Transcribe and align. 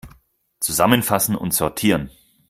Zusammenfassen 0.61 1.35
und 1.35 1.53
sortieren! 1.53 2.09